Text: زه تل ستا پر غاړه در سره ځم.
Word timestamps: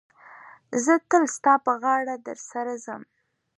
زه 0.83 0.93
تل 1.09 1.23
ستا 1.35 1.53
پر 1.65 1.75
غاړه 1.81 2.15
در 2.27 2.39
سره 2.51 2.73
ځم. 2.85 3.01